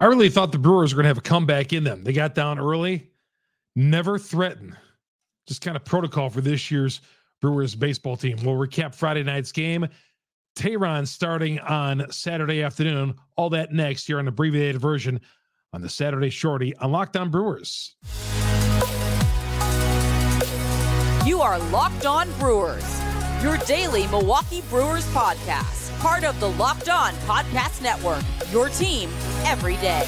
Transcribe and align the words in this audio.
I 0.00 0.06
really 0.06 0.30
thought 0.30 0.50
the 0.50 0.58
Brewers 0.58 0.94
were 0.94 0.96
going 0.96 1.04
to 1.04 1.08
have 1.08 1.18
a 1.18 1.22
comeback 1.22 1.74
in 1.74 1.84
them. 1.84 2.02
They 2.02 2.14
got 2.14 2.34
down 2.34 2.58
early, 2.58 3.10
never 3.76 4.18
threatened. 4.18 4.74
Just 5.46 5.60
kind 5.60 5.76
of 5.76 5.84
protocol 5.84 6.30
for 6.30 6.40
this 6.40 6.70
year's 6.70 7.02
Brewers 7.42 7.74
baseball 7.74 8.16
team. 8.16 8.38
We'll 8.42 8.54
recap 8.54 8.94
Friday 8.94 9.22
night's 9.22 9.52
game. 9.52 9.86
Teheran 10.56 11.06
starting 11.06 11.58
on 11.60 12.10
Saturday 12.10 12.62
afternoon. 12.62 13.14
All 13.36 13.50
that 13.50 13.72
next 13.72 14.06
here 14.06 14.18
on 14.18 14.24
the 14.24 14.30
abbreviated 14.30 14.80
version 14.80 15.20
on 15.72 15.82
the 15.82 15.88
Saturday 15.88 16.30
Shorty 16.30 16.74
on 16.76 16.90
Locked 16.90 17.16
On 17.16 17.30
Brewers. 17.30 17.96
You 21.26 21.42
are 21.42 21.58
Locked 21.70 22.06
On 22.06 22.30
Brewers, 22.38 23.00
your 23.42 23.58
daily 23.58 24.06
Milwaukee 24.06 24.62
Brewers 24.70 25.06
podcast 25.08 25.80
part 26.00 26.24
of 26.24 26.40
the 26.40 26.48
Locked 26.52 26.88
On 26.88 27.12
Podcast 27.26 27.82
Network. 27.82 28.24
Your 28.50 28.68
team 28.68 29.10
every 29.44 29.76
day. 29.76 30.06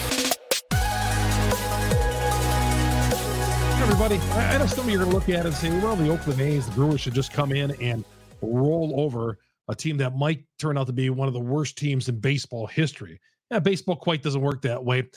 everybody, 3.82 4.16
I 4.32 4.58
know 4.58 4.66
some 4.66 4.84
of 4.84 4.90
you 4.90 4.96
are 4.96 5.04
going 5.04 5.10
to 5.10 5.16
look 5.16 5.28
at 5.28 5.40
it 5.40 5.46
and 5.46 5.54
say, 5.54 5.70
well, 5.80 5.96
the 5.96 6.08
Oakland 6.08 6.40
A's, 6.40 6.66
the 6.66 6.72
Brewers 6.72 7.00
should 7.00 7.14
just 7.14 7.32
come 7.32 7.52
in 7.52 7.72
and 7.80 8.04
roll 8.40 8.94
over 8.96 9.38
a 9.68 9.74
team 9.74 9.96
that 9.98 10.16
might 10.16 10.44
turn 10.58 10.78
out 10.78 10.86
to 10.86 10.92
be 10.92 11.10
one 11.10 11.26
of 11.28 11.34
the 11.34 11.40
worst 11.40 11.76
teams 11.76 12.08
in 12.08 12.18
baseball 12.18 12.66
history. 12.66 13.20
Yeah, 13.50 13.58
baseball 13.58 13.96
quite 13.96 14.22
doesn't 14.22 14.40
work 14.40 14.62
that 14.62 14.82
way. 14.84 15.08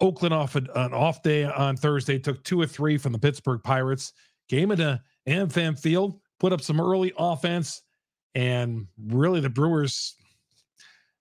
Oakland 0.00 0.34
off 0.34 0.56
an 0.56 0.68
off 0.74 1.22
day 1.22 1.44
on 1.44 1.76
Thursday 1.76 2.18
took 2.18 2.42
two 2.44 2.60
or 2.60 2.66
three 2.66 2.98
from 2.98 3.12
the 3.12 3.18
Pittsburgh 3.18 3.62
Pirates. 3.62 4.12
Game 4.48 4.70
into 4.70 5.00
AmFam 5.28 5.78
Field, 5.78 6.20
put 6.40 6.52
up 6.52 6.60
some 6.60 6.80
early 6.80 7.12
offense, 7.16 7.82
and 8.34 8.86
really, 9.06 9.40
the 9.40 9.48
Brewers 9.48 10.16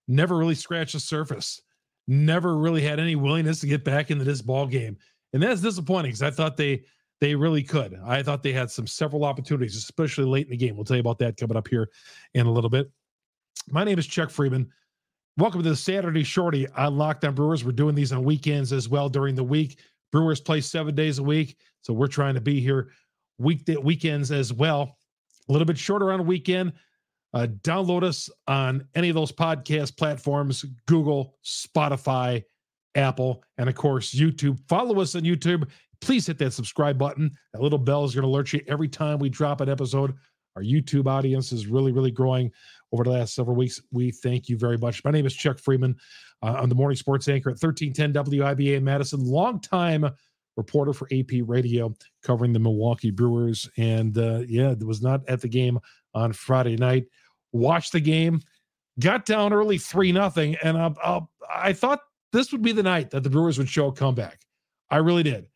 never 0.08 0.38
really 0.38 0.56
scratched 0.56 0.94
the 0.94 1.00
surface, 1.00 1.62
never 2.08 2.58
really 2.58 2.82
had 2.82 3.00
any 3.00 3.16
willingness 3.16 3.60
to 3.62 3.68
get 3.68 3.84
back 3.84 4.12
into 4.12 4.24
this 4.24 4.42
ball 4.42 4.68
game. 4.68 4.98
And 5.34 5.42
that's 5.42 5.62
disappointing 5.62 6.12
because 6.12 6.24
I 6.24 6.32
thought 6.32 6.58
they 6.58 6.84
they 7.22 7.36
really 7.36 7.64
could. 7.64 7.98
I 8.06 8.22
thought 8.22 8.44
they 8.44 8.52
had 8.52 8.70
some 8.70 8.86
several 8.86 9.24
opportunities, 9.24 9.78
especially 9.78 10.26
late 10.26 10.48
in 10.48 10.52
the 10.52 10.58
game. 10.58 10.76
We'll 10.76 10.84
tell 10.84 10.98
you 10.98 11.02
about 11.02 11.20
that 11.20 11.38
coming 11.38 11.56
up 11.56 11.68
here 11.68 11.90
in 12.34 12.46
a 12.46 12.52
little 12.52 12.70
bit. 12.70 12.92
My 13.70 13.84
name 13.84 13.98
is 13.98 14.08
Chuck 14.08 14.30
Freeman. 14.30 14.70
Welcome 15.38 15.64
to 15.64 15.70
the 15.70 15.76
Saturday 15.76 16.24
Shorty 16.24 16.68
on 16.70 16.98
Locked 16.98 17.24
On 17.24 17.34
Brewers. 17.34 17.64
We're 17.64 17.72
doing 17.72 17.96
these 17.96 18.12
on 18.12 18.24
weekends 18.24 18.74
as 18.74 18.90
well 18.90 19.10
during 19.10 19.36
the 19.36 19.44
week. 19.44 19.80
Brewers 20.12 20.42
play 20.42 20.62
seven 20.62 20.94
days 20.94 21.18
a 21.18 21.24
week, 21.24 21.58
so 21.82 21.94
we're 21.94 22.08
trying 22.08 22.36
to 22.36 22.42
be 22.42 22.60
here 22.60 22.92
weekday 23.40 23.78
weekends 23.78 24.32
as 24.32 24.54
well. 24.54 24.98
A 25.50 25.52
little 25.52 25.66
bit 25.66 25.78
shorter 25.78 26.12
on 26.12 26.20
a 26.20 26.24
weekend. 26.24 26.74
Uh, 27.34 27.48
download 27.62 28.04
us 28.04 28.30
on 28.48 28.88
any 28.96 29.10
of 29.10 29.16
those 29.16 29.32
podcast 29.32 29.98
platforms 29.98 30.66
Google, 30.86 31.36
Spotify, 31.44 32.44
Apple, 32.96 33.44
and 33.58 33.68
of 33.68 33.76
course, 33.76 34.14
YouTube. 34.14 34.60
Follow 34.68 35.02
us 35.02 35.16
on 35.16 35.22
YouTube. 35.22 35.68
Please 36.00 36.28
hit 36.28 36.38
that 36.38 36.54
subscribe 36.54 36.98
button. 36.98 37.32
That 37.54 37.62
little 37.62 37.80
bell 37.80 38.04
is 38.04 38.14
going 38.14 38.24
to 38.24 38.28
alert 38.28 38.54
you 38.54 38.62
every 38.68 38.88
time 38.88 39.20
we 39.20 39.30
drop 39.30 39.62
an 39.62 39.70
episode. 39.70 40.14
Our 40.56 40.62
YouTube 40.62 41.08
audience 41.08 41.52
is 41.52 41.66
really, 41.66 41.92
really 41.92 42.12
growing 42.12 42.52
over 42.92 43.04
the 43.04 43.10
last 43.10 43.34
several 43.34 43.56
weeks. 43.56 43.82
We 43.92 44.12
thank 44.12 44.50
you 44.50 44.58
very 44.58 44.78
much. 44.78 45.04
My 45.04 45.10
name 45.10 45.26
is 45.26 45.34
Chuck 45.34 45.58
Freeman. 45.58 45.96
Uh, 46.44 46.58
I'm 46.60 46.70
the 46.70 46.76
morning 46.76 46.98
sports 46.98 47.28
anchor 47.28 47.50
at 47.50 47.62
1310 47.62 48.14
WIBA 48.14 48.78
in 48.78 48.84
Madison, 48.84 49.26
longtime 49.26 50.08
reporter 50.56 50.94
for 50.94 51.08
AP 51.12 51.42
Radio 51.46 51.96
covering 52.22 52.54
the 52.54 52.60
Milwaukee 52.60 53.10
Brewers. 53.10 53.68
And 53.78 54.16
uh, 54.18 54.42
yeah, 54.48 54.76
was 54.86 55.02
not 55.02 55.28
at 55.28 55.42
the 55.42 55.48
game 55.48 55.80
on 56.14 56.34
Friday 56.34 56.76
night 56.76 57.06
watched 57.54 57.94
the 57.94 58.02
game, 58.02 58.42
got 59.00 59.26
down 59.26 59.54
early 59.54 59.78
three 59.78 60.12
nothing, 60.12 60.56
and 60.64 60.78
I, 60.78 60.94
I, 61.04 61.20
I 61.50 61.74
thought 61.74 62.02
this 62.34 62.52
would 62.52 62.62
be 62.62 62.74
the 62.74 62.84
night 62.84 63.12
that 63.12 63.24
the 63.24 63.30
Brewers 63.30 63.58
would 63.58 63.70
show 63.70 63.88
a 63.88 63.94
comeback. 63.94 64.42
I 64.90 64.98
really 64.98 65.24
did. 65.24 65.48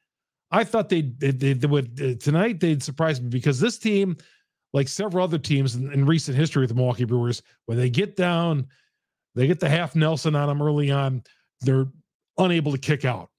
I 0.52 0.64
thought 0.64 0.90
they 0.90 1.02
they, 1.02 1.32
they, 1.32 1.54
they 1.54 1.68
would 1.68 2.02
uh, 2.02 2.16
tonight 2.24 2.60
they'd 2.60 2.82
surprise 2.82 3.20
me 3.20 3.28
because 3.28 3.60
this 3.60 3.78
team, 3.78 4.16
like 4.74 4.88
several 4.88 5.24
other 5.24 5.38
teams 5.38 5.76
in, 5.76 5.92
in, 5.92 6.06
recent 6.06 6.38
history 6.38 6.62
with 6.62 6.70
the 6.70 6.76
Milwaukee 6.76 7.04
Brewers, 7.04 7.42
when 7.66 7.78
they 7.78 7.90
get 7.90 8.16
down, 8.16 8.68
they 9.36 9.48
get 9.48 9.60
the 9.60 9.68
half 9.68 9.96
Nelson 9.96 10.36
on 10.36 10.48
them 10.48 10.62
early 10.62 10.90
on, 10.90 11.24
they're 11.62 11.88
unable 12.38 12.72
to 12.72 12.78
kick 12.78 13.04
out, 13.04 13.30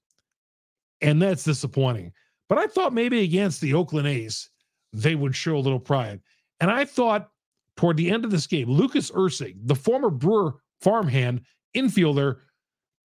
and 1.01 1.21
that's 1.21 1.43
disappointing. 1.43 2.13
But 2.47 2.59
I 2.59 2.67
thought 2.67 2.93
maybe 2.93 3.23
against 3.23 3.61
the 3.61 3.73
Oakland 3.73 4.07
A's, 4.07 4.49
they 4.93 5.15
would 5.15 5.35
show 5.35 5.55
a 5.55 5.59
little 5.59 5.79
pride, 5.79 6.21
and 6.59 6.69
I 6.69 6.85
thought 6.85 7.31
toward 7.79 7.95
the 7.95 8.11
end 8.11 8.25
of 8.25 8.31
this 8.31 8.45
game, 8.45 8.69
Lucas 8.69 9.09
Erceg, 9.11 9.55
the 9.63 9.73
former 9.73 10.09
Brewer 10.09 10.55
farmhand 10.81 11.39
infielder 11.77 12.39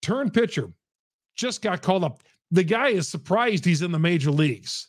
turned 0.03 0.35
pitcher, 0.35 0.73
just 1.37 1.62
got 1.62 1.81
called 1.81 2.03
up. 2.03 2.25
The 2.51 2.65
guy 2.65 2.89
is 2.89 3.07
surprised 3.07 3.65
he's 3.65 3.83
in 3.83 3.93
the 3.93 4.01
major 4.01 4.33
leagues. 4.33 4.89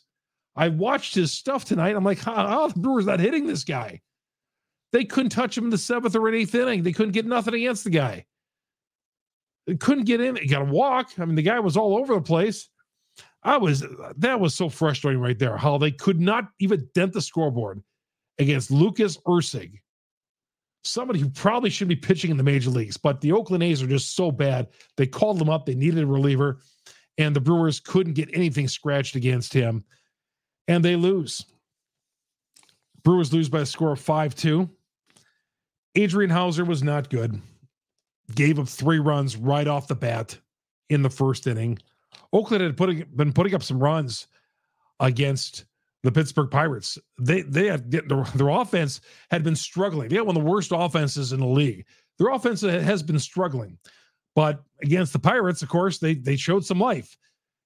I 0.56 0.70
watched 0.70 1.14
his 1.14 1.30
stuff 1.30 1.64
tonight. 1.64 1.94
I'm 1.94 2.02
like, 2.02 2.18
how, 2.18 2.34
how 2.34 2.66
the 2.66 2.80
Brewers 2.80 3.06
not 3.06 3.20
hitting 3.20 3.46
this 3.46 3.62
guy? 3.62 4.00
They 4.90 5.04
couldn't 5.04 5.30
touch 5.30 5.56
him 5.56 5.64
in 5.64 5.70
the 5.70 5.78
seventh 5.78 6.16
or 6.16 6.34
eighth 6.34 6.56
inning. 6.56 6.82
They 6.82 6.92
couldn't 6.92 7.12
get 7.12 7.26
nothing 7.26 7.54
against 7.54 7.84
the 7.84 7.90
guy. 7.90 8.26
They 9.68 9.76
couldn't 9.76 10.06
get 10.06 10.20
in. 10.20 10.34
He 10.34 10.48
got 10.48 10.62
a 10.62 10.64
walk. 10.64 11.10
I 11.16 11.24
mean, 11.26 11.36
the 11.36 11.42
guy 11.42 11.60
was 11.60 11.76
all 11.76 11.96
over 11.96 12.12
the 12.16 12.20
place. 12.20 12.68
I 13.44 13.56
was 13.56 13.84
that 14.16 14.40
was 14.40 14.56
so 14.56 14.68
frustrating 14.68 15.20
right 15.20 15.38
there. 15.38 15.56
How 15.56 15.78
they 15.78 15.92
could 15.92 16.20
not 16.20 16.48
even 16.58 16.88
dent 16.92 17.12
the 17.12 17.20
scoreboard 17.20 17.84
against 18.38 18.70
Lucas 18.70 19.16
Erceg, 19.26 19.80
somebody 20.84 21.18
who 21.18 21.28
probably 21.28 21.70
should 21.70 21.88
be 21.88 21.96
pitching 21.96 22.30
in 22.30 22.36
the 22.36 22.42
major 22.42 22.70
leagues, 22.70 22.96
but 22.96 23.20
the 23.20 23.32
Oakland 23.32 23.62
A's 23.62 23.82
are 23.82 23.88
just 23.88 24.14
so 24.14 24.30
bad. 24.30 24.68
They 24.96 25.06
called 25.06 25.40
him 25.40 25.50
up, 25.50 25.66
they 25.66 25.74
needed 25.74 26.02
a 26.02 26.06
reliever, 26.06 26.60
and 27.18 27.34
the 27.34 27.40
Brewers 27.40 27.80
couldn't 27.80 28.14
get 28.14 28.34
anything 28.34 28.68
scratched 28.68 29.16
against 29.16 29.52
him, 29.52 29.84
and 30.68 30.84
they 30.84 30.96
lose. 30.96 31.44
Brewers 33.02 33.32
lose 33.32 33.48
by 33.48 33.60
a 33.60 33.66
score 33.66 33.92
of 33.92 34.00
5 34.00 34.34
2. 34.34 34.68
Adrian 35.94 36.30
Houser 36.30 36.64
was 36.64 36.82
not 36.82 37.08
good. 37.08 37.40
Gave 38.34 38.58
up 38.58 38.68
three 38.68 38.98
runs 38.98 39.36
right 39.36 39.66
off 39.66 39.88
the 39.88 39.94
bat 39.94 40.36
in 40.90 41.02
the 41.02 41.10
first 41.10 41.46
inning. 41.46 41.78
Oakland 42.32 42.62
had 42.62 42.76
putting, 42.76 43.04
been 43.14 43.32
putting 43.32 43.54
up 43.54 43.62
some 43.62 43.78
runs 43.78 44.26
against 45.00 45.64
the 46.06 46.12
Pittsburgh 46.12 46.50
Pirates. 46.50 46.96
They 47.18 47.42
they 47.42 47.66
had 47.66 47.90
their, 47.90 48.24
their 48.24 48.48
offense 48.48 49.00
had 49.30 49.42
been 49.42 49.56
struggling. 49.56 50.08
They 50.08 50.16
had 50.16 50.26
one 50.26 50.36
of 50.36 50.42
the 50.42 50.48
worst 50.48 50.70
offenses 50.72 51.32
in 51.32 51.40
the 51.40 51.46
league. 51.46 51.84
Their 52.18 52.28
offense 52.28 52.60
has 52.60 53.02
been 53.02 53.18
struggling, 53.18 53.76
but 54.36 54.62
against 54.82 55.12
the 55.12 55.18
Pirates, 55.18 55.62
of 55.62 55.68
course, 55.68 55.98
they 55.98 56.14
they 56.14 56.36
showed 56.36 56.64
some 56.64 56.78
life. 56.78 57.16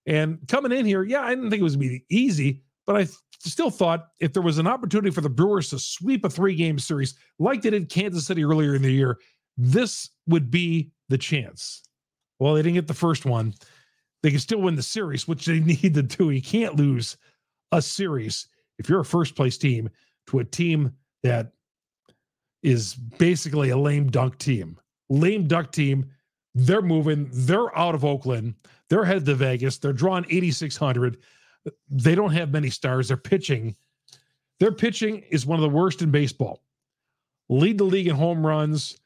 And 0.07 0.39
coming 0.49 0.73
in 0.73 0.87
here, 0.87 1.03
yeah, 1.03 1.21
I 1.21 1.31
didn't 1.31 1.51
think 1.51 1.61
it 1.61 1.65
was 1.65 1.77
going 1.77 1.89
to 1.91 1.99
be 1.99 2.05
easy, 2.09 2.63
but 2.87 2.97
I 2.97 3.07
still 3.39 3.71
thought 3.71 4.09
if 4.21 4.33
there 4.33 4.43
was 4.43 4.57
an 4.57 4.67
opportunity 4.67 5.11
for 5.11 5.21
the 5.21 5.29
Brewers 5.29 5.69
to 5.71 5.79
sweep 5.79 6.25
a 6.25 6.31
three 6.31 6.55
game 6.55 6.79
series 6.79 7.15
like 7.39 7.61
they 7.61 7.71
did 7.71 7.91
Kansas 7.91 8.27
City 8.27 8.43
earlier 8.43 8.75
in 8.75 8.81
the 8.81 8.91
year, 8.91 9.19
this 9.59 10.09
would 10.27 10.51
be 10.51 10.91
the 11.11 11.19
chance. 11.19 11.83
Well, 12.39 12.55
they 12.55 12.63
didn't 12.63 12.77
get 12.77 12.87
the 12.87 12.95
first 12.95 13.27
one. 13.27 13.53
They 14.23 14.31
can 14.31 14.41
still 14.41 14.63
win 14.63 14.77
the 14.77 14.83
series, 14.83 15.29
which 15.29 15.45
they 15.45 15.61
need 15.61 15.93
to 15.93 16.03
do. 16.03 16.31
You 16.31 16.41
can't 16.41 16.77
lose 16.77 17.19
a 17.73 17.83
series 17.83 18.49
if 18.79 18.89
you're 18.89 19.01
a 19.01 19.05
first 19.05 19.37
place 19.37 19.59
team 19.59 19.91
to 20.27 20.39
a 20.39 20.45
team 20.45 20.93
that 21.23 21.53
is 22.63 22.95
basically 22.95 23.71
a 23.71 23.77
lame 23.77 24.11
dunk 24.11 24.39
team. 24.39 24.79
Lame 25.09 25.47
duck 25.47 25.73
team. 25.73 26.11
They're 26.55 26.83
moving. 26.83 27.29
They're 27.33 27.77
out 27.77 27.95
of 27.95 28.05
Oakland. 28.05 28.55
They're 28.89 29.05
headed 29.05 29.27
to 29.27 29.35
Vegas. 29.35 29.79
They're 29.79 29.93
drawing 29.93 30.25
8,600. 30.25 31.19
They 31.91 32.15
don't 32.15 32.33
have 32.33 32.53
many 32.53 32.71
stars. 32.71 33.09
They're 33.09 33.17
pitching. 33.17 33.77
Their 34.59 34.73
pitching 34.73 35.25
is 35.31 35.47
one 35.47 35.59
of 35.59 35.63
the 35.63 35.77
worst 35.77 36.03
in 36.03 36.11
baseball. 36.11 36.63
Lead 37.49 37.79
the 37.79 37.85
league 37.85 38.09
in 38.09 38.17
home 38.17 38.47
runs 38.47 38.99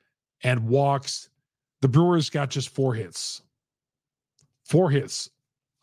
and 0.43 0.69
walks. 0.69 1.29
The 1.81 1.89
Brewers 1.89 2.31
got 2.31 2.51
just 2.51 2.71
four 2.71 2.95
hits. 2.95 3.43
Four 4.65 4.91
hits 4.91 5.31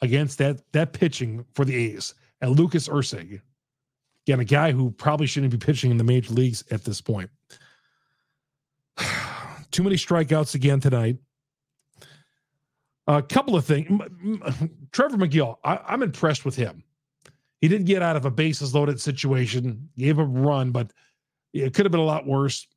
against 0.01 0.39
that 0.39 0.61
that 0.71 0.93
pitching 0.93 1.45
for 1.53 1.65
the 1.65 1.75
A's 1.75 2.15
and 2.41 2.57
Lucas 2.57 2.87
Erceg. 2.87 3.41
Again, 4.25 4.39
a 4.39 4.45
guy 4.45 4.71
who 4.71 4.91
probably 4.91 5.27
shouldn't 5.27 5.51
be 5.51 5.57
pitching 5.57 5.91
in 5.91 5.97
the 5.97 6.03
major 6.03 6.33
leagues 6.33 6.63
at 6.71 6.83
this 6.83 7.01
point. 7.01 7.29
Too 9.71 9.83
many 9.83 9.95
strikeouts 9.95 10.55
again 10.55 10.79
tonight. 10.79 11.17
A 13.07 13.21
couple 13.21 13.55
of 13.55 13.65
things. 13.65 13.87
Trevor 14.91 15.17
Megill, 15.17 15.57
I, 15.63 15.79
I'm 15.87 16.03
impressed 16.03 16.45
with 16.45 16.55
him. 16.55 16.83
He 17.61 17.67
didn't 17.67 17.85
get 17.85 18.01
out 18.01 18.15
of 18.15 18.25
a 18.25 18.31
bases 18.31 18.73
loaded 18.73 18.99
situation, 18.99 19.89
gave 19.97 20.17
a 20.17 20.23
run, 20.23 20.71
but 20.71 20.91
it 21.53 21.73
could 21.73 21.85
have 21.85 21.91
been 21.91 22.01
a 22.01 22.05
lot 22.05 22.25
worse. 22.25 22.67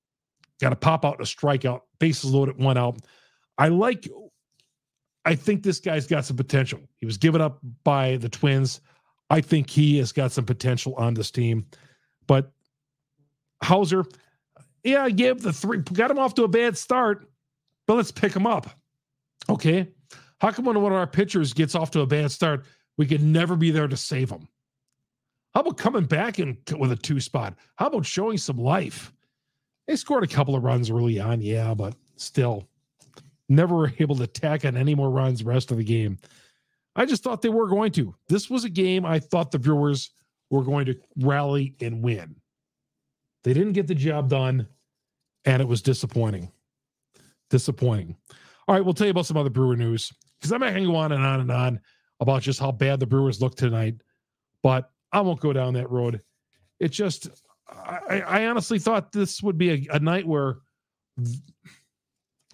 Got 0.60 0.70
to 0.70 0.76
pop 0.76 1.04
out 1.04 1.20
a 1.20 1.24
strikeout, 1.24 1.80
bases 1.98 2.32
loaded, 2.32 2.58
one 2.58 2.78
out. 2.78 2.98
I 3.58 3.68
like, 3.68 4.08
I 5.24 5.34
think 5.34 5.62
this 5.62 5.80
guy's 5.80 6.06
got 6.06 6.24
some 6.24 6.36
potential. 6.36 6.80
He 6.98 7.06
was 7.06 7.16
given 7.16 7.40
up 7.40 7.58
by 7.82 8.18
the 8.18 8.28
Twins. 8.28 8.80
I 9.30 9.40
think 9.40 9.70
he 9.70 9.98
has 9.98 10.12
got 10.12 10.32
some 10.32 10.44
potential 10.44 10.94
on 10.96 11.14
this 11.14 11.30
team. 11.30 11.66
But 12.26 12.52
Houser, 13.62 14.04
yeah, 14.82 15.04
I 15.04 15.10
gave 15.10 15.42
the 15.42 15.52
three, 15.52 15.78
got 15.78 16.10
him 16.10 16.18
off 16.18 16.34
to 16.34 16.44
a 16.44 16.48
bad 16.48 16.76
start, 16.76 17.26
but 17.86 17.94
let's 17.94 18.12
pick 18.12 18.34
him 18.34 18.46
up. 18.46 18.68
Okay. 19.48 19.88
How 20.40 20.50
come 20.50 20.66
when 20.66 20.80
one 20.80 20.92
of 20.92 20.98
our 20.98 21.06
pitchers 21.06 21.52
gets 21.52 21.74
off 21.74 21.90
to 21.92 22.00
a 22.00 22.06
bad 22.06 22.30
start, 22.30 22.64
we 22.98 23.06
can 23.06 23.32
never 23.32 23.56
be 23.56 23.70
there 23.70 23.88
to 23.88 23.96
save 23.96 24.30
him? 24.30 24.48
How 25.54 25.60
about 25.60 25.78
coming 25.78 26.04
back 26.04 26.38
and 26.38 26.56
with 26.76 26.92
a 26.92 26.96
two 26.96 27.20
spot? 27.20 27.54
How 27.76 27.86
about 27.86 28.04
showing 28.04 28.38
some 28.38 28.58
life? 28.58 29.12
They 29.86 29.96
scored 29.96 30.24
a 30.24 30.28
couple 30.28 30.56
of 30.56 30.64
runs 30.64 30.90
early 30.90 31.20
on, 31.20 31.40
yeah, 31.40 31.74
but 31.74 31.94
still 32.16 32.68
never 33.48 33.74
were 33.74 33.92
able 33.98 34.16
to 34.16 34.26
tack 34.26 34.64
on 34.64 34.76
any 34.76 34.94
more 34.94 35.10
runs 35.10 35.44
rest 35.44 35.70
of 35.70 35.76
the 35.76 35.84
game. 35.84 36.18
I 36.96 37.06
just 37.06 37.22
thought 37.22 37.42
they 37.42 37.48
were 37.48 37.68
going 37.68 37.92
to. 37.92 38.14
This 38.28 38.48
was 38.48 38.64
a 38.64 38.68
game 38.68 39.04
I 39.04 39.18
thought 39.18 39.50
the 39.50 39.58
Brewers 39.58 40.10
were 40.50 40.62
going 40.62 40.86
to 40.86 40.96
rally 41.16 41.74
and 41.80 42.02
win. 42.02 42.36
They 43.42 43.52
didn't 43.52 43.72
get 43.72 43.86
the 43.86 43.94
job 43.94 44.28
done, 44.28 44.68
and 45.44 45.60
it 45.60 45.68
was 45.68 45.82
disappointing. 45.82 46.50
Disappointing. 47.50 48.16
All 48.66 48.74
right, 48.74 48.84
we'll 48.84 48.94
tell 48.94 49.06
you 49.06 49.10
about 49.10 49.26
some 49.26 49.36
other 49.36 49.50
Brewer 49.50 49.76
news 49.76 50.12
because 50.38 50.52
I'm 50.52 50.60
not 50.60 50.70
going 50.70 50.84
to 50.84 50.90
go 50.90 50.96
on 50.96 51.12
and 51.12 51.24
on 51.24 51.40
and 51.40 51.50
on 51.50 51.80
about 52.20 52.42
just 52.42 52.60
how 52.60 52.72
bad 52.72 53.00
the 53.00 53.06
Brewers 53.06 53.42
look 53.42 53.56
tonight, 53.56 53.96
but 54.62 54.90
I 55.12 55.20
won't 55.20 55.40
go 55.40 55.52
down 55.52 55.74
that 55.74 55.90
road. 55.90 56.20
It 56.80 56.88
just, 56.88 57.28
I, 57.68 58.20
I 58.20 58.46
honestly 58.46 58.78
thought 58.78 59.12
this 59.12 59.42
would 59.42 59.58
be 59.58 59.70
a, 59.70 59.96
a 59.96 59.98
night 59.98 60.26
where, 60.26 60.58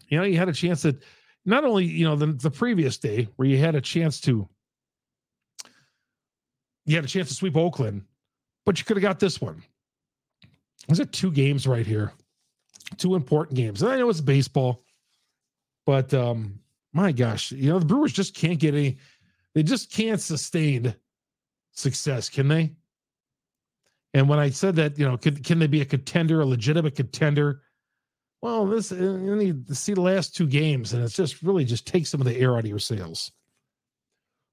you 0.08 0.18
know, 0.18 0.24
you 0.24 0.36
had 0.36 0.48
a 0.48 0.52
chance 0.52 0.82
that 0.82 1.02
not 1.44 1.64
only, 1.64 1.84
you 1.84 2.04
know, 2.04 2.16
the, 2.16 2.26
the 2.26 2.50
previous 2.50 2.98
day 2.98 3.28
where 3.36 3.48
you 3.48 3.58
had 3.58 3.74
a 3.74 3.80
chance 3.80 4.20
to, 4.22 4.48
you 6.84 6.96
had 6.96 7.04
a 7.04 7.08
chance 7.08 7.28
to 7.28 7.34
sweep 7.34 7.56
Oakland, 7.56 8.02
but 8.66 8.78
you 8.78 8.84
could 8.84 8.96
have 8.96 9.02
got 9.02 9.20
this 9.20 9.40
one. 9.40 9.62
There's 10.86 11.00
it 11.00 11.12
two 11.12 11.30
games 11.30 11.66
right 11.66 11.86
here, 11.86 12.12
two 12.96 13.14
important 13.14 13.56
games. 13.56 13.82
And 13.82 13.92
I 13.92 13.96
know 13.96 14.08
it's 14.08 14.20
baseball, 14.20 14.84
but 15.86 16.12
um, 16.14 16.58
my 16.92 17.12
gosh, 17.12 17.52
you 17.52 17.70
know, 17.70 17.78
the 17.78 17.86
Brewers 17.86 18.12
just 18.12 18.34
can't 18.34 18.58
get 18.58 18.74
any, 18.74 18.98
they 19.54 19.62
just 19.62 19.92
can't 19.92 20.20
sustain 20.20 20.94
success, 21.72 22.28
can 22.28 22.48
they? 22.48 22.72
And 24.12 24.28
when 24.28 24.38
I 24.38 24.50
said 24.50 24.76
that, 24.76 24.98
you 24.98 25.06
know, 25.06 25.16
can 25.16 25.58
they 25.58 25.68
be 25.68 25.82
a 25.82 25.84
contender, 25.84 26.40
a 26.40 26.46
legitimate 26.46 26.96
contender? 26.96 27.62
Well, 28.42 28.66
this 28.66 28.90
uh, 28.90 28.96
you 28.96 29.36
need 29.36 29.66
to 29.66 29.74
see 29.74 29.92
the 29.92 30.00
last 30.00 30.34
two 30.34 30.46
games, 30.46 30.92
and 30.92 31.02
it's 31.04 31.16
just 31.16 31.42
really 31.42 31.64
just 31.64 31.86
take 31.86 32.06
some 32.06 32.20
of 32.20 32.26
the 32.26 32.36
air 32.36 32.54
out 32.54 32.64
of 32.64 32.66
your 32.66 32.78
sails. 32.78 33.32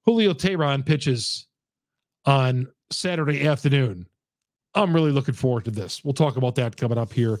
Julio 0.04 0.34
Teheran 0.34 0.84
pitches 0.84 1.46
on 2.24 2.68
Saturday 2.90 3.46
afternoon. 3.46 4.06
I'm 4.74 4.94
really 4.94 5.12
looking 5.12 5.34
forward 5.34 5.64
to 5.64 5.70
this. 5.70 6.04
We'll 6.04 6.14
talk 6.14 6.36
about 6.36 6.54
that 6.56 6.76
coming 6.76 6.98
up 6.98 7.12
here 7.12 7.40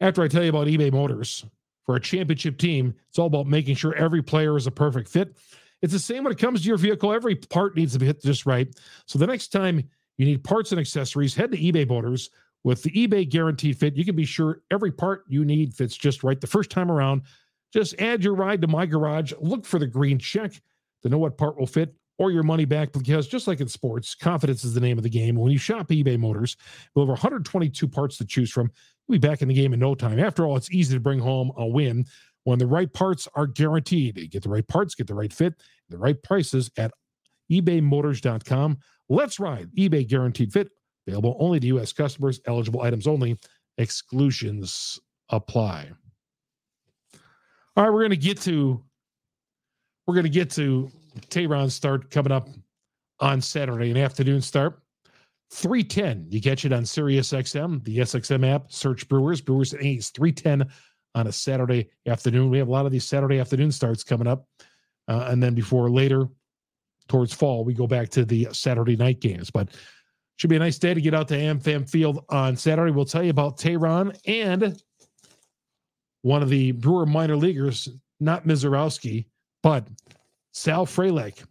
after 0.00 0.22
I 0.22 0.28
tell 0.28 0.42
you 0.42 0.50
about 0.50 0.66
eBay 0.66 0.92
Motors. 0.92 1.44
For 1.84 1.96
a 1.96 2.00
championship 2.00 2.58
team, 2.58 2.94
it's 3.08 3.18
all 3.18 3.26
about 3.26 3.48
making 3.48 3.74
sure 3.74 3.92
every 3.94 4.22
player 4.22 4.56
is 4.56 4.68
a 4.68 4.70
perfect 4.70 5.08
fit. 5.08 5.36
It's 5.80 5.92
the 5.92 5.98
same 5.98 6.22
when 6.22 6.32
it 6.32 6.38
comes 6.38 6.62
to 6.62 6.68
your 6.68 6.76
vehicle. 6.76 7.12
Every 7.12 7.34
part 7.34 7.76
needs 7.76 7.94
to 7.94 7.98
be 7.98 8.06
hit 8.06 8.22
just 8.22 8.46
right. 8.46 8.68
So 9.06 9.18
the 9.18 9.26
next 9.26 9.48
time 9.48 9.82
you 10.16 10.24
need 10.24 10.44
parts 10.44 10.70
and 10.70 10.80
accessories, 10.80 11.34
head 11.34 11.50
to 11.50 11.58
eBay 11.58 11.88
Motors. 11.88 12.30
With 12.64 12.82
the 12.82 12.90
eBay 12.90 13.28
Guaranteed 13.28 13.78
Fit, 13.78 13.96
you 13.96 14.04
can 14.04 14.14
be 14.14 14.24
sure 14.24 14.62
every 14.70 14.92
part 14.92 15.24
you 15.28 15.44
need 15.44 15.74
fits 15.74 15.96
just 15.96 16.22
right 16.22 16.40
the 16.40 16.46
first 16.46 16.70
time 16.70 16.90
around. 16.90 17.22
Just 17.72 18.00
add 18.00 18.22
your 18.22 18.34
ride 18.34 18.60
to 18.62 18.68
my 18.68 18.86
garage. 18.86 19.32
Look 19.40 19.64
for 19.64 19.78
the 19.78 19.86
green 19.86 20.18
check 20.18 20.52
to 21.02 21.08
know 21.08 21.18
what 21.18 21.38
part 21.38 21.58
will 21.58 21.66
fit 21.66 21.94
or 22.18 22.30
your 22.30 22.42
money 22.42 22.64
back 22.64 22.92
because 22.92 23.26
just 23.26 23.46
like 23.48 23.60
in 23.60 23.68
sports, 23.68 24.14
confidence 24.14 24.64
is 24.64 24.74
the 24.74 24.80
name 24.80 24.98
of 24.98 25.02
the 25.02 25.10
game. 25.10 25.34
When 25.34 25.50
you 25.50 25.58
shop 25.58 25.88
eBay 25.88 26.18
Motors, 26.18 26.56
with 26.94 27.02
over 27.02 27.12
122 27.12 27.88
parts 27.88 28.16
to 28.18 28.24
choose 28.24 28.50
from, 28.50 28.70
you'll 29.08 29.18
be 29.18 29.26
back 29.26 29.42
in 29.42 29.48
the 29.48 29.54
game 29.54 29.72
in 29.72 29.80
no 29.80 29.94
time. 29.94 30.20
After 30.20 30.46
all, 30.46 30.56
it's 30.56 30.70
easy 30.70 30.94
to 30.94 31.00
bring 31.00 31.18
home 31.18 31.50
a 31.56 31.66
win 31.66 32.04
when 32.44 32.58
the 32.58 32.66
right 32.66 32.92
parts 32.92 33.26
are 33.34 33.46
guaranteed. 33.46 34.18
You 34.18 34.28
get 34.28 34.42
the 34.42 34.50
right 34.50 34.66
parts, 34.66 34.94
get 34.94 35.06
the 35.06 35.14
right 35.14 35.32
fit, 35.32 35.54
the 35.88 35.98
right 35.98 36.20
prices 36.22 36.70
at 36.76 36.92
ebaymotors.com. 37.50 38.78
Let's 39.08 39.40
ride 39.40 39.70
eBay 39.76 40.06
Guaranteed 40.06 40.52
Fit. 40.52 40.68
Available 41.06 41.36
only 41.40 41.60
to 41.60 41.66
U.S. 41.68 41.92
customers, 41.92 42.40
eligible 42.46 42.82
items 42.82 43.06
only. 43.06 43.38
Exclusions 43.78 45.00
apply. 45.30 45.90
All 47.76 47.84
right, 47.84 47.92
we're 47.92 48.00
going 48.00 48.10
to 48.10 48.16
get 48.16 48.40
to 48.42 48.82
we're 50.06 50.14
going 50.14 50.24
to 50.24 50.30
get 50.30 50.50
to 50.50 50.90
Teheran's 51.28 51.74
start 51.74 52.10
coming 52.10 52.32
up 52.32 52.48
on 53.20 53.40
Saturday, 53.40 53.90
an 53.90 53.96
afternoon 53.96 54.40
start. 54.40 54.78
310. 55.52 56.26
You 56.30 56.40
catch 56.40 56.64
it 56.64 56.72
on 56.72 56.84
Sirius 56.84 57.30
XM, 57.32 57.84
the 57.84 57.98
SXM 57.98 58.46
app. 58.46 58.72
Search 58.72 59.06
Brewers, 59.08 59.40
Brewers 59.40 59.74
and 59.74 59.84
A's. 59.84 60.08
310 60.10 60.68
on 61.14 61.26
a 61.26 61.32
Saturday 61.32 61.90
afternoon. 62.06 62.50
We 62.50 62.58
have 62.58 62.68
a 62.68 62.70
lot 62.70 62.86
of 62.86 62.92
these 62.92 63.04
Saturday 63.04 63.38
afternoon 63.38 63.70
starts 63.70 64.02
coming 64.02 64.26
up. 64.26 64.46
Uh, 65.08 65.26
and 65.28 65.42
then 65.42 65.54
before 65.54 65.90
later, 65.90 66.26
towards 67.08 67.34
fall, 67.34 67.64
we 67.64 67.74
go 67.74 67.86
back 67.86 68.08
to 68.10 68.24
the 68.24 68.48
Saturday 68.52 68.96
night 68.96 69.20
games. 69.20 69.50
But 69.50 69.68
should 70.36 70.50
be 70.50 70.56
a 70.56 70.60
nice 70.60 70.78
day 70.78 70.94
to 70.94 71.00
get 71.00 71.14
out 71.14 71.28
to 71.28 71.36
AmFam 71.36 71.88
Field 71.88 72.24
on 72.28 72.56
Saturday. 72.56 72.90
We'll 72.90 73.04
tell 73.04 73.22
you 73.22 73.30
about 73.30 73.58
Teheran 73.58 74.18
and 74.26 74.82
one 76.22 76.42
of 76.42 76.48
the 76.48 76.72
Brewer 76.72 77.06
minor 77.06 77.36
leaguers, 77.36 77.88
not 78.20 78.46
Misiorowski, 78.46 79.26
but 79.62 79.86
Sal 80.52 80.86
Frelick, 80.86 81.44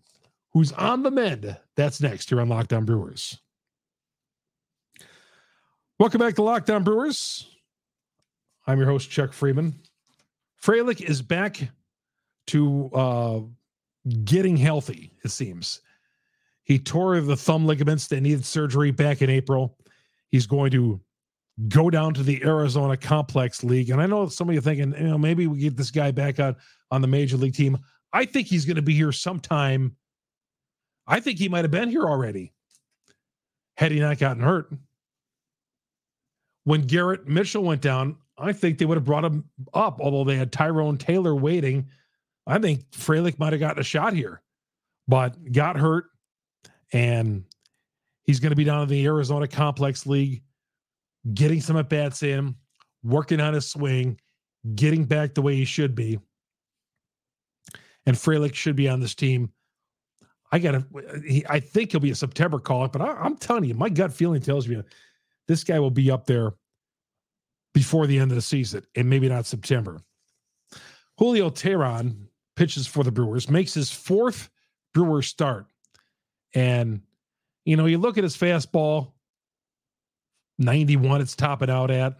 who's 0.53 0.71
on 0.73 1.03
the 1.03 1.11
mend. 1.11 1.57
That's 1.75 2.01
next 2.01 2.29
here 2.29 2.41
on 2.41 2.49
Locked 2.49 2.73
On 2.73 2.85
Brewers. 2.85 3.39
Welcome 5.99 6.19
back 6.19 6.35
to 6.35 6.41
Locked 6.41 6.69
On 6.69 6.83
Brewers. 6.83 7.47
I'm 8.65 8.77
your 8.77 8.87
host, 8.87 9.09
Chuck 9.09 9.33
Freeman. 9.33 9.79
Frelick 10.63 11.01
is 11.01 11.21
back 11.21 11.69
to 12.47 12.89
uh, 12.93 13.39
getting 14.23 14.57
healthy, 14.57 15.11
it 15.23 15.29
seems. 15.29 15.81
He 16.71 16.79
tore 16.79 17.19
the 17.19 17.35
thumb 17.35 17.65
ligaments 17.65 18.07
that 18.07 18.21
needed 18.21 18.45
surgery 18.45 18.91
back 18.91 19.21
in 19.21 19.29
April. 19.29 19.77
He's 20.29 20.47
going 20.47 20.71
to 20.71 21.01
go 21.68 21.89
down 21.89 22.13
to 22.13 22.23
the 22.23 22.41
Arizona 22.45 22.95
Complex 22.95 23.62
League. 23.62 23.89
And 23.89 24.01
I 24.01 24.06
know 24.06 24.29
some 24.29 24.47
of 24.47 24.56
you 24.56 24.62
thinking, 24.62 24.94
you 24.97 25.09
know, 25.09 25.18
maybe 25.18 25.47
we 25.47 25.59
get 25.59 25.75
this 25.75 25.91
guy 25.91 26.12
back 26.12 26.39
on, 26.39 26.56
on 26.89 27.01
the 27.01 27.09
major 27.09 27.35
league 27.35 27.56
team. 27.56 27.77
I 28.13 28.23
think 28.23 28.47
he's 28.47 28.63
going 28.63 28.77
to 28.77 28.81
be 28.81 28.94
here 28.94 29.12
sometime. 29.12 29.97
I 31.06 31.19
think 31.19 31.39
he 31.39 31.50
might 31.50 31.65
have 31.65 31.71
been 31.71 31.89
here 31.89 32.06
already 32.06 32.53
had 33.75 33.91
he 33.91 34.00
not 34.00 34.17
gotten 34.17 34.41
hurt. 34.41 34.71
When 36.63 36.83
Garrett 36.83 37.27
Mitchell 37.27 37.63
went 37.63 37.81
down, 37.81 38.15
I 38.38 38.53
think 38.53 38.77
they 38.77 38.85
would 38.85 38.95
have 38.95 39.03
brought 39.03 39.25
him 39.25 39.44
up, 39.74 40.00
although 40.00 40.24
they 40.24 40.38
had 40.38 40.53
Tyrone 40.53 40.97
Taylor 40.97 41.35
waiting. 41.35 41.89
I 42.47 42.59
think 42.59 42.89
Frelick 42.91 43.38
might 43.39 43.51
have 43.51 43.59
gotten 43.59 43.81
a 43.81 43.83
shot 43.83 44.13
here, 44.13 44.41
but 45.10 45.51
got 45.51 45.75
hurt. 45.75 46.05
And 46.93 47.45
he's 48.24 48.39
going 48.39 48.51
to 48.51 48.55
be 48.55 48.63
down 48.63 48.83
in 48.83 48.89
the 48.89 49.05
Arizona 49.05 49.48
Complex 49.48 50.05
League, 50.05 50.43
getting 51.33 51.62
some 51.62 51.77
at 51.77 51.89
bats 51.89 52.24
in, 52.24 52.55
working 53.03 53.39
on 53.39 53.53
his 53.53 53.69
swing, 53.69 54.19
getting 54.75 55.05
back 55.05 55.33
the 55.33 55.41
way 55.41 55.55
he 55.55 55.65
should 55.65 55.95
be 55.95 56.19
and 58.05 58.15
Frelick 58.15 58.55
should 58.55 58.75
be 58.75 58.89
on 58.89 59.00
this 59.00 59.15
team. 59.15 59.51
I 60.51 60.60
got 60.60 60.71
to, 60.71 61.43
I 61.48 61.60
think 61.60 61.91
he'll 61.91 62.01
be 62.01 62.12
a 62.12 62.15
September 62.15 62.60
call 62.60 62.83
up, 62.83 62.93
but 62.93 63.01
I, 63.01 63.25
am 63.25 63.38
telling 63.38 63.63
you, 63.63 63.74
my 63.74 63.89
gut 63.89 64.12
feeling 64.12 64.41
tells 64.41 64.67
me 64.67 64.81
this 65.48 65.63
guy 65.63 65.79
will 65.79 65.91
be 65.91 66.12
up 66.12 66.25
there 66.25 66.53
before 67.74 68.05
the 68.05 68.19
end 68.19 68.31
of 68.31 68.36
the 68.36 68.41
season 68.41 68.83
and 68.95 69.10
maybe 69.10 69.29
not 69.29 69.45
September. 69.45 70.01
Julio 71.17 71.50
Teheran 71.50 72.25
pitches 72.57 72.86
for 72.86 73.03
the 73.03 73.12
Brewers, 73.12 73.50
makes 73.50 73.74
his 73.74 73.91
fourth 73.91 74.50
Brewer 74.93 75.21
start. 75.21 75.67
And, 76.53 77.01
you 77.65 77.77
know, 77.77 77.86
you 77.86 77.98
look 77.98 78.17
at 78.17 78.24
his 78.24 78.36
fastball, 78.36 79.12
91, 80.58 81.22
it's 81.22 81.36
topping 81.36 81.70
out 81.70 81.91
at. 81.91 82.17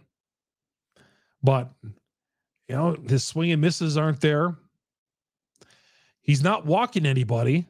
But, 1.42 1.70
you 1.82 2.76
know, 2.76 2.96
his 3.08 3.24
swing 3.24 3.52
and 3.52 3.60
misses 3.60 3.96
aren't 3.96 4.20
there. 4.20 4.56
He's 6.22 6.42
not 6.42 6.64
walking 6.64 7.04
anybody. 7.04 7.66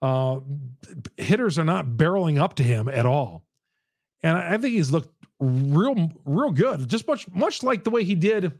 Uh, 0.00 0.40
hitters 1.16 1.58
are 1.58 1.64
not 1.64 1.86
barreling 1.86 2.40
up 2.40 2.54
to 2.54 2.62
him 2.64 2.88
at 2.88 3.06
all, 3.06 3.44
and 4.24 4.36
I, 4.36 4.58
think 4.58 4.74
he's 4.74 4.90
looked 4.90 5.14
real, 5.38 6.10
real 6.24 6.50
good. 6.50 6.88
Just 6.88 7.06
much, 7.06 7.28
much 7.30 7.62
like 7.62 7.84
the 7.84 7.90
way 7.90 8.02
he 8.02 8.16
did. 8.16 8.52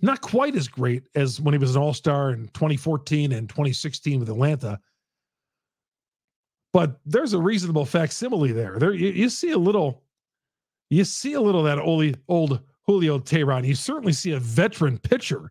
Not 0.00 0.20
quite 0.20 0.54
as 0.54 0.68
great 0.68 1.02
as 1.16 1.40
when 1.40 1.52
he 1.52 1.58
was 1.58 1.74
an 1.74 1.82
All 1.82 1.94
Star 1.94 2.30
in 2.30 2.46
2014 2.48 3.32
and 3.32 3.48
2016 3.48 4.20
with 4.20 4.28
Atlanta, 4.28 4.78
but 6.72 7.00
there's 7.06 7.32
a 7.32 7.38
reasonable 7.38 7.84
facsimile 7.84 8.52
there. 8.52 8.78
There, 8.78 8.92
you, 8.92 9.08
you 9.10 9.28
see 9.28 9.50
a 9.50 9.58
little, 9.58 10.02
you 10.90 11.04
see 11.04 11.34
a 11.34 11.40
little 11.40 11.62
that 11.64 11.78
old, 11.78 12.16
old 12.28 12.60
Julio 12.86 13.18
Teheran. 13.18 13.66
You 13.66 13.74
certainly 13.74 14.12
see 14.12 14.32
a 14.32 14.38
veteran 14.38 14.98
pitcher 14.98 15.50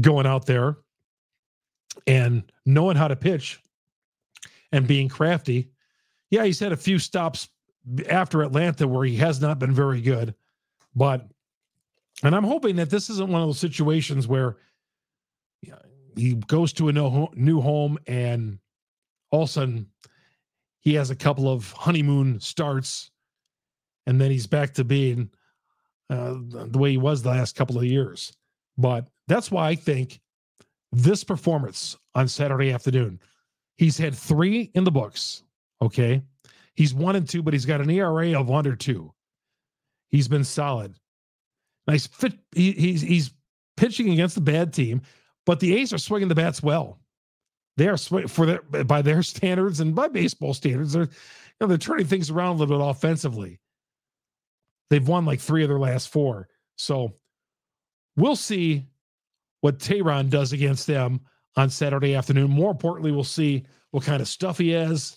going 0.00 0.26
out 0.26 0.46
there 0.46 0.78
and 2.06 2.42
knowing 2.64 2.96
how 2.96 3.08
to 3.08 3.16
pitch 3.16 3.60
and 4.72 4.86
being 4.86 5.08
crafty. 5.08 5.70
Yeah, 6.30 6.44
he's 6.44 6.60
had 6.60 6.72
a 6.72 6.76
few 6.76 6.98
stops 6.98 7.48
after 8.08 8.42
Atlanta 8.42 8.86
where 8.86 9.04
he 9.04 9.16
has 9.16 9.40
not 9.40 9.58
been 9.58 9.72
very 9.72 10.00
good, 10.00 10.34
but 10.94 11.26
and 12.22 12.34
I'm 12.34 12.44
hoping 12.44 12.76
that 12.76 12.90
this 12.90 13.10
isn't 13.10 13.28
one 13.28 13.42
of 13.42 13.48
those 13.48 13.58
situations 13.58 14.26
where 14.26 14.56
he 16.16 16.34
goes 16.34 16.72
to 16.74 16.88
a 16.88 16.92
new 16.92 17.60
home 17.60 17.98
and 18.06 18.58
all 19.36 19.42
of 19.42 19.50
a 19.50 19.52
sudden 19.52 19.86
he 20.80 20.94
has 20.94 21.10
a 21.10 21.16
couple 21.16 21.46
of 21.48 21.70
honeymoon 21.72 22.40
starts 22.40 23.10
and 24.06 24.18
then 24.18 24.30
he's 24.30 24.46
back 24.46 24.72
to 24.74 24.84
being 24.84 25.28
uh, 26.08 26.36
the 26.38 26.78
way 26.78 26.92
he 26.92 26.96
was 26.96 27.22
the 27.22 27.28
last 27.28 27.54
couple 27.54 27.76
of 27.76 27.84
years. 27.84 28.32
But 28.78 29.08
that's 29.28 29.50
why 29.50 29.68
I 29.68 29.74
think 29.74 30.20
this 30.90 31.22
performance 31.22 31.98
on 32.14 32.28
Saturday 32.28 32.72
afternoon, 32.72 33.20
he's 33.76 33.98
had 33.98 34.14
three 34.14 34.70
in 34.74 34.84
the 34.84 34.90
books. 34.90 35.42
Okay. 35.82 36.22
He's 36.74 36.94
one 36.94 37.16
and 37.16 37.28
two, 37.28 37.42
but 37.42 37.52
he's 37.52 37.66
got 37.66 37.82
an 37.82 37.90
ERA 37.90 38.40
of 38.40 38.50
under 38.50 38.74
two. 38.74 39.12
He's 40.08 40.28
been 40.28 40.44
solid. 40.44 40.94
Nice 41.86 42.06
fit. 42.06 42.38
He, 42.54 42.72
he's 42.72 43.02
he's 43.02 43.32
pitching 43.76 44.12
against 44.12 44.34
the 44.34 44.40
bad 44.40 44.72
team, 44.72 45.02
but 45.44 45.60
the 45.60 45.76
A's 45.76 45.92
are 45.92 45.98
swinging 45.98 46.28
the 46.28 46.34
bats 46.34 46.62
well. 46.62 47.00
They 47.76 47.88
are 47.88 47.96
for 47.96 48.46
their 48.46 48.62
by 48.62 49.02
their 49.02 49.22
standards 49.24 49.80
and 49.80 49.94
by 49.94 50.08
baseball 50.08 50.54
standards. 50.54 50.92
They're 50.92 51.02
you 51.04 51.08
know 51.60 51.66
they're 51.66 51.78
turning 51.78 52.06
things 52.06 52.30
around 52.30 52.56
a 52.56 52.58
little 52.58 52.78
bit 52.78 52.86
offensively. 52.88 53.60
They've 54.90 55.06
won 55.06 55.24
like 55.24 55.40
three 55.40 55.62
of 55.62 55.68
their 55.68 55.78
last 55.78 56.08
four, 56.08 56.48
so 56.76 57.14
we'll 58.16 58.36
see 58.36 58.86
what 59.60 59.78
Teheran 59.78 60.30
does 60.30 60.52
against 60.52 60.86
them 60.86 61.20
on 61.56 61.70
Saturday 61.70 62.14
afternoon. 62.14 62.50
More 62.50 62.70
importantly, 62.70 63.12
we'll 63.12 63.24
see 63.24 63.64
what 63.90 64.04
kind 64.04 64.20
of 64.20 64.28
stuff 64.28 64.58
he 64.58 64.70
has. 64.70 65.16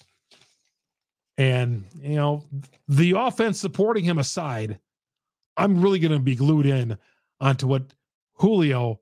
And, 1.38 1.86
you 2.02 2.16
know, 2.16 2.44
the 2.88 3.12
offense 3.12 3.60
supporting 3.60 4.04
him 4.04 4.18
aside, 4.18 4.80
I'm 5.56 5.82
really 5.82 6.00
going 6.00 6.12
to 6.12 6.20
be 6.20 6.36
glued 6.36 6.66
in 6.66 6.98
onto 7.40 7.68
what 7.68 7.84
Julio 8.34 9.00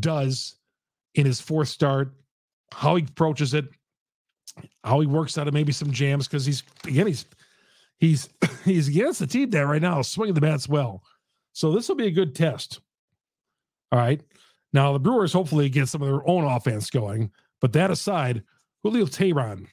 does 0.00 0.56
in 1.14 1.26
his 1.26 1.40
fourth 1.40 1.68
start, 1.68 2.14
how 2.74 2.96
he 2.96 3.04
approaches 3.04 3.54
it, 3.54 3.66
how 4.82 5.00
he 5.00 5.06
works 5.06 5.38
out 5.38 5.48
of 5.48 5.54
maybe 5.54 5.72
some 5.72 5.90
jams 5.90 6.26
because 6.26 6.44
he's 6.44 6.62
again 6.86 7.06
he's 7.06 7.24
he's 7.98 8.28
he's 8.64 8.88
against 8.88 9.20
the 9.20 9.26
team 9.26 9.50
there 9.50 9.66
right 9.66 9.82
now, 9.82 10.02
swinging 10.02 10.34
the 10.34 10.40
bats 10.40 10.68
well. 10.68 11.02
So 11.52 11.72
this 11.72 11.88
will 11.88 11.96
be 11.96 12.08
a 12.08 12.12
good 12.12 12.34
test. 12.34 12.80
All 13.92 13.98
right. 13.98 14.20
Now 14.72 14.92
the 14.92 14.98
Brewers 14.98 15.32
hopefully 15.32 15.68
get 15.68 15.88
some 15.88 16.02
of 16.02 16.08
their 16.08 16.28
own 16.28 16.44
offense 16.44 16.90
going. 16.90 17.30
But 17.60 17.72
that 17.74 17.90
aside, 17.90 18.42
Julio 18.82 19.06
Teheran, 19.06 19.68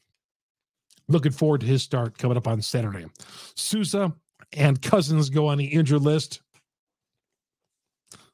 looking 1.08 1.32
forward 1.32 1.62
to 1.62 1.68
his 1.68 1.82
start 1.82 2.18
coming 2.18 2.38
up 2.38 2.48
on 2.48 2.62
Saturday. 2.62 3.06
Sousa 3.56 4.14
and 4.54 4.82
Cousins 4.82 5.30
go 5.30 5.48
on 5.48 5.58
the 5.58 5.66
injured 5.66 6.02
list. 6.02 6.42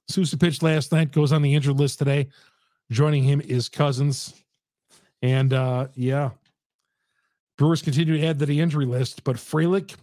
Sousa 0.10 0.38
pitched 0.38 0.64
last 0.64 0.92
night, 0.92 1.12
goes 1.12 1.32
on 1.32 1.42
the 1.42 1.56
injured 1.56 1.80
list 1.80 2.00
today. 2.00 2.28
Joining 2.92 3.24
him 3.24 3.42
is 3.42 3.68
Cousins. 3.68 4.34
And 5.22 5.54
uh, 5.54 5.88
yeah, 5.96 6.32
Brewers 7.58 7.82
continue 7.82 8.18
to 8.18 8.26
add 8.26 8.40
to 8.40 8.46
the 8.46 8.60
injury 8.60 8.86
list, 8.86 9.24
but 9.24 9.36
Frelick 9.36 9.96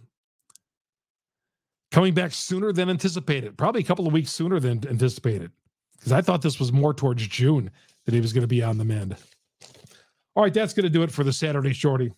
coming 1.91 2.13
back 2.13 2.33
sooner 2.33 2.73
than 2.73 2.89
anticipated, 2.89 3.57
probably 3.57 3.81
a 3.81 3.85
couple 3.85 4.05
of 4.05 4.13
weeks 4.13 4.31
sooner 4.31 4.59
than 4.59 4.85
anticipated 4.87 5.51
because 5.93 6.11
I 6.11 6.21
thought 6.21 6.41
this 6.41 6.59
was 6.59 6.73
more 6.73 6.93
towards 6.93 7.25
June 7.27 7.71
that 8.05 8.13
he 8.13 8.21
was 8.21 8.33
going 8.33 8.41
to 8.41 8.47
be 8.47 8.61
on 8.61 8.77
the 8.77 8.85
mend. 8.85 9.15
All 10.35 10.43
right, 10.43 10.53
that's 10.53 10.73
going 10.73 10.83
to 10.83 10.89
do 10.89 11.03
it 11.03 11.11
for 11.11 11.23
the 11.23 11.31
Saturday 11.31 11.73
Shorty. 11.73 12.13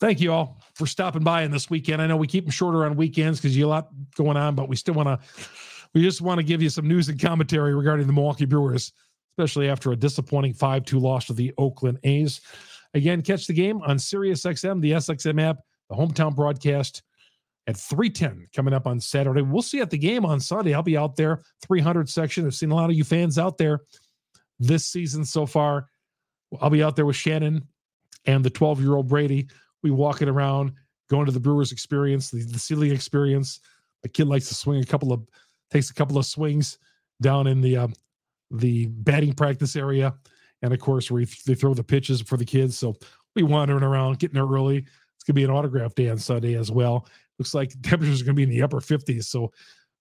Thank 0.00 0.20
you 0.20 0.32
all 0.32 0.60
for 0.74 0.86
stopping 0.86 1.24
by 1.24 1.42
in 1.42 1.50
this 1.50 1.68
weekend. 1.68 2.00
I 2.00 2.06
know 2.06 2.16
we 2.16 2.26
keep 2.26 2.44
them 2.44 2.50
shorter 2.50 2.84
on 2.84 2.96
weekends 2.96 3.40
because 3.40 3.56
you 3.56 3.66
a 3.66 3.68
lot 3.68 3.88
going 4.16 4.36
on, 4.36 4.54
but 4.54 4.68
we 4.68 4.76
still 4.76 4.94
want 4.94 5.08
to, 5.08 5.46
we 5.92 6.02
just 6.02 6.20
want 6.20 6.38
to 6.38 6.44
give 6.44 6.62
you 6.62 6.68
some 6.68 6.86
news 6.86 7.08
and 7.08 7.20
commentary 7.20 7.74
regarding 7.74 8.06
the 8.06 8.12
Milwaukee 8.12 8.44
Brewers, 8.44 8.92
especially 9.36 9.68
after 9.68 9.90
a 9.92 9.96
disappointing 9.96 10.54
5 10.54 10.84
2 10.84 10.98
loss 10.98 11.26
to 11.26 11.32
the 11.32 11.52
Oakland 11.58 11.98
A's. 12.04 12.40
Again, 12.94 13.22
catch 13.22 13.46
the 13.46 13.52
game 13.52 13.80
on 13.82 13.96
SiriusXM, 13.96 14.80
the 14.80 14.92
SXM 14.92 15.42
app, 15.42 15.58
the 15.90 15.96
hometown 15.96 16.34
broadcast 16.34 17.02
at 17.66 17.76
310 17.76 18.46
coming 18.54 18.72
up 18.72 18.86
on 18.86 19.00
Saturday. 19.00 19.42
We'll 19.42 19.62
see 19.62 19.80
at 19.80 19.90
the 19.90 19.98
game 19.98 20.24
on 20.24 20.38
Sunday. 20.38 20.74
I'll 20.74 20.82
be 20.82 20.96
out 20.96 21.16
there, 21.16 21.40
300 21.66 22.08
section. 22.08 22.46
I've 22.46 22.54
seen 22.54 22.70
a 22.70 22.74
lot 22.74 22.90
of 22.90 22.96
you 22.96 23.02
fans 23.02 23.38
out 23.38 23.58
there 23.58 23.80
this 24.60 24.86
season 24.86 25.24
so 25.24 25.46
far. 25.46 25.88
I'll 26.60 26.70
be 26.70 26.84
out 26.84 26.94
there 26.94 27.06
with 27.06 27.16
Shannon 27.16 27.66
and 28.26 28.44
the 28.44 28.50
12 28.50 28.80
year 28.80 28.94
old 28.94 29.08
Brady. 29.08 29.48
We 29.82 29.90
walking 29.90 30.28
around, 30.28 30.74
going 31.10 31.26
to 31.26 31.32
the 31.32 31.40
Brewers 31.40 31.72
experience, 31.72 32.30
the, 32.30 32.44
the 32.44 32.94
experience. 32.94 33.58
The 34.02 34.08
kid 34.08 34.28
likes 34.28 34.48
to 34.48 34.54
swing 34.54 34.80
a 34.80 34.86
couple 34.86 35.12
of, 35.12 35.26
takes 35.70 35.90
a 35.90 35.94
couple 35.94 36.18
of 36.18 36.26
swings 36.26 36.78
down 37.20 37.48
in 37.48 37.60
the, 37.60 37.76
uh, 37.76 37.88
the 38.60 38.86
batting 38.86 39.34
practice 39.34 39.76
area. 39.76 40.14
And 40.62 40.72
of 40.72 40.80
course, 40.80 41.10
where 41.10 41.24
they 41.46 41.54
throw 41.54 41.74
the 41.74 41.84
pitches 41.84 42.22
for 42.22 42.36
the 42.36 42.44
kids. 42.44 42.78
So 42.78 42.96
we 43.34 43.42
wandering 43.42 43.82
around, 43.82 44.18
getting 44.18 44.34
there 44.34 44.46
early. 44.46 44.78
It's 44.78 45.24
going 45.24 45.34
to 45.34 45.40
be 45.40 45.44
an 45.44 45.50
autograph 45.50 45.94
day 45.94 46.08
on 46.08 46.18
Sunday 46.18 46.54
as 46.54 46.70
well 46.70 47.06
looks 47.38 47.54
like 47.54 47.72
temperatures 47.82 48.20
are 48.20 48.24
going 48.24 48.36
to 48.36 48.38
be 48.38 48.42
in 48.44 48.50
the 48.50 48.62
upper 48.62 48.80
50s. 48.80 49.24
So 49.24 49.52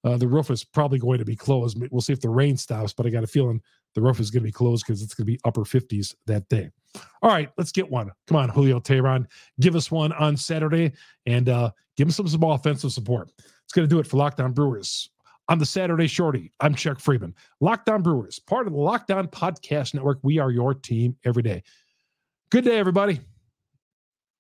uh, 0.03 0.17
the 0.17 0.27
roof 0.27 0.51
is 0.51 0.63
probably 0.63 0.99
going 0.99 1.19
to 1.19 1.25
be 1.25 1.35
closed. 1.35 1.81
We'll 1.91 2.01
see 2.01 2.13
if 2.13 2.21
the 2.21 2.29
rain 2.29 2.57
stops, 2.57 2.93
but 2.93 3.05
I 3.05 3.09
got 3.09 3.23
a 3.23 3.27
feeling 3.27 3.61
the 3.95 4.01
roof 4.01 4.19
is 4.19 4.31
going 4.31 4.41
to 4.41 4.47
be 4.47 4.51
closed 4.51 4.85
because 4.85 5.01
it's 5.01 5.13
going 5.13 5.25
to 5.25 5.31
be 5.31 5.39
upper 5.45 5.61
50s 5.61 6.15
that 6.25 6.47
day. 6.49 6.69
All 7.21 7.29
right, 7.29 7.49
let's 7.57 7.71
get 7.71 7.89
one. 7.89 8.11
Come 8.27 8.37
on, 8.37 8.49
Julio 8.49 8.79
Teheran. 8.79 9.25
Give 9.59 9.75
us 9.75 9.89
one 9.89 10.11
on 10.13 10.35
Saturday 10.35 10.93
and 11.25 11.47
uh, 11.47 11.71
give 11.95 12.07
him 12.07 12.11
some, 12.11 12.27
some 12.27 12.43
offensive 12.43 12.91
support. 12.91 13.31
It's 13.37 13.73
going 13.73 13.87
to 13.87 13.93
do 13.93 13.99
it 13.99 14.07
for 14.07 14.17
Locked 14.17 14.41
On 14.41 14.51
Brewers. 14.51 15.09
On 15.49 15.57
the 15.57 15.65
Saturday 15.65 16.07
Shorty, 16.07 16.51
I'm 16.61 16.73
Chuck 16.73 16.99
Freeman. 16.99 17.35
Locked 17.59 17.89
On 17.89 18.01
Brewers, 18.01 18.39
part 18.39 18.65
of 18.65 18.73
the 18.73 18.79
Locked 18.79 19.11
On 19.11 19.27
Podcast 19.27 19.93
Network. 19.93 20.19
We 20.23 20.39
are 20.39 20.51
your 20.51 20.73
team 20.73 21.17
every 21.25 21.43
day. 21.43 21.63
Good 22.49 22.63
day, 22.63 22.77
everybody. 22.77 23.19